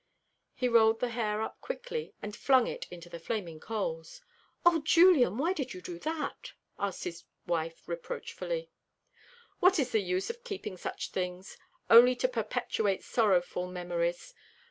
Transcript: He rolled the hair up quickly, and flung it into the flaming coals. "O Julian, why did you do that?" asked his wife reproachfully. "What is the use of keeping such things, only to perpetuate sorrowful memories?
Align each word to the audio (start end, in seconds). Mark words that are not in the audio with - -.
He 0.55 0.67
rolled 0.67 0.99
the 0.99 1.09
hair 1.11 1.43
up 1.43 1.61
quickly, 1.61 2.15
and 2.23 2.35
flung 2.35 2.65
it 2.65 2.87
into 2.89 3.07
the 3.07 3.19
flaming 3.19 3.59
coals. 3.59 4.19
"O 4.65 4.81
Julian, 4.81 5.37
why 5.37 5.53
did 5.53 5.75
you 5.75 5.81
do 5.83 5.99
that?" 5.99 6.53
asked 6.79 7.03
his 7.03 7.25
wife 7.45 7.87
reproachfully. 7.87 8.71
"What 9.59 9.77
is 9.77 9.91
the 9.91 10.01
use 10.01 10.31
of 10.31 10.43
keeping 10.43 10.75
such 10.75 11.11
things, 11.11 11.55
only 11.87 12.15
to 12.15 12.27
perpetuate 12.27 13.03
sorrowful 13.03 13.67
memories? 13.67 14.33